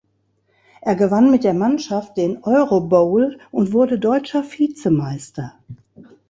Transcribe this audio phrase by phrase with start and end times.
[0.81, 5.53] Er gewann mit der Mannschaft den Eurobowl und wurde deutscher Vizemeister.